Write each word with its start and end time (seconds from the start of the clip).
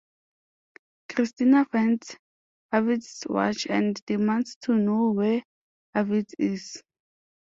Kristina 1.11 1.63
finds 1.69 2.17
Arvid's 2.71 3.21
watch 3.29 3.67
and 3.69 4.03
demands 4.07 4.55
to 4.63 4.73
know 4.73 5.11
where 5.11 5.43
Arvid 5.93 6.25
is. 6.39 6.81